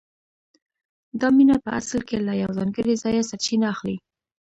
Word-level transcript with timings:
دا 1.19 1.27
مینه 1.35 1.55
په 1.65 1.69
اصل 1.79 2.01
کې 2.09 2.17
له 2.27 2.33
یو 2.41 2.51
ځانګړي 2.57 2.93
ځایه 3.03 3.27
سرچینه 3.29 3.65
اخلي 3.73 3.97